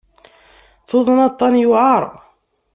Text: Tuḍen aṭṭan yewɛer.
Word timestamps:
Tuḍen 0.87 1.19
aṭṭan 1.27 1.53
yewɛer. 1.61 2.03